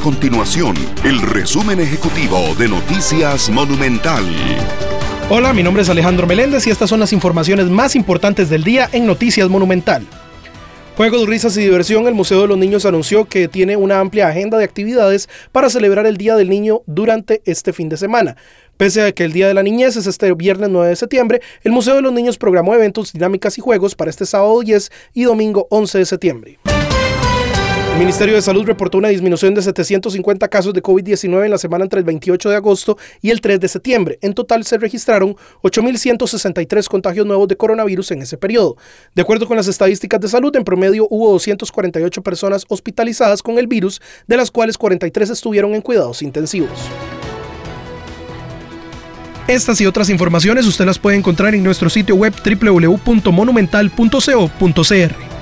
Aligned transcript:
continuación 0.00 0.74
el 1.04 1.20
resumen 1.20 1.78
ejecutivo 1.78 2.54
de 2.58 2.68
Noticias 2.68 3.50
Monumental. 3.50 4.24
Hola, 5.28 5.52
mi 5.52 5.62
nombre 5.62 5.82
es 5.82 5.90
Alejandro 5.90 6.26
Meléndez 6.26 6.66
y 6.66 6.70
estas 6.70 6.88
son 6.88 7.00
las 7.00 7.12
informaciones 7.12 7.66
más 7.66 7.94
importantes 7.94 8.48
del 8.48 8.64
día 8.64 8.88
en 8.92 9.06
Noticias 9.06 9.48
Monumental. 9.48 10.06
Juegos, 10.96 11.26
risas 11.26 11.56
y 11.56 11.60
diversión, 11.60 12.06
el 12.06 12.14
Museo 12.14 12.40
de 12.42 12.48
los 12.48 12.58
Niños 12.58 12.86
anunció 12.86 13.26
que 13.26 13.48
tiene 13.48 13.76
una 13.76 14.00
amplia 14.00 14.28
agenda 14.28 14.58
de 14.58 14.64
actividades 14.64 15.28
para 15.52 15.70
celebrar 15.70 16.06
el 16.06 16.16
Día 16.16 16.34
del 16.34 16.48
Niño 16.48 16.82
durante 16.86 17.42
este 17.44 17.72
fin 17.72 17.88
de 17.88 17.96
semana. 17.96 18.36
Pese 18.76 19.02
a 19.02 19.12
que 19.12 19.24
el 19.24 19.32
Día 19.32 19.48
de 19.48 19.54
la 19.54 19.62
Niñez 19.62 19.96
es 19.96 20.06
este 20.06 20.32
viernes 20.32 20.70
9 20.70 20.88
de 20.88 20.96
septiembre, 20.96 21.42
el 21.62 21.72
Museo 21.72 21.94
de 21.96 22.02
los 22.02 22.12
Niños 22.12 22.38
programó 22.38 22.74
eventos, 22.74 23.12
dinámicas 23.12 23.58
y 23.58 23.60
juegos 23.60 23.94
para 23.94 24.10
este 24.10 24.24
sábado 24.24 24.60
10 24.60 24.90
y 25.12 25.24
domingo 25.24 25.66
11 25.68 25.98
de 25.98 26.06
septiembre. 26.06 26.58
El 28.00 28.06
Ministerio 28.06 28.34
de 28.34 28.40
Salud 28.40 28.64
reportó 28.64 28.96
una 28.96 29.08
disminución 29.08 29.54
de 29.54 29.60
750 29.60 30.48
casos 30.48 30.72
de 30.72 30.82
COVID-19 30.82 31.44
en 31.44 31.50
la 31.50 31.58
semana 31.58 31.84
entre 31.84 31.98
el 31.98 32.04
28 32.06 32.48
de 32.48 32.56
agosto 32.56 32.96
y 33.20 33.28
el 33.28 33.42
3 33.42 33.60
de 33.60 33.68
septiembre. 33.68 34.18
En 34.22 34.32
total 34.32 34.64
se 34.64 34.78
registraron 34.78 35.36
8.163 35.62 36.88
contagios 36.88 37.26
nuevos 37.26 37.46
de 37.46 37.58
coronavirus 37.58 38.12
en 38.12 38.22
ese 38.22 38.38
periodo. 38.38 38.78
De 39.14 39.20
acuerdo 39.20 39.46
con 39.46 39.58
las 39.58 39.68
estadísticas 39.68 40.18
de 40.18 40.28
salud, 40.28 40.56
en 40.56 40.64
promedio 40.64 41.06
hubo 41.10 41.30
248 41.32 42.22
personas 42.22 42.64
hospitalizadas 42.70 43.42
con 43.42 43.58
el 43.58 43.66
virus, 43.66 44.00
de 44.26 44.38
las 44.38 44.50
cuales 44.50 44.78
43 44.78 45.28
estuvieron 45.28 45.74
en 45.74 45.82
cuidados 45.82 46.22
intensivos. 46.22 46.70
Estas 49.46 49.78
y 49.82 49.86
otras 49.86 50.08
informaciones 50.08 50.66
usted 50.66 50.86
las 50.86 50.98
puede 50.98 51.18
encontrar 51.18 51.54
en 51.54 51.62
nuestro 51.62 51.90
sitio 51.90 52.16
web 52.16 52.32
www.monumental.co.cr. 52.42 55.29